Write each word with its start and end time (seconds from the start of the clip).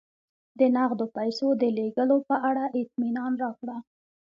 د 0.59 0.61
نغدو 0.75 1.05
پیسو 1.17 1.47
د 1.61 1.63
لېږلو 1.77 2.17
په 2.29 2.35
اړه 2.49 2.63
اطمینان 2.81 3.31
راکړه 3.43 3.77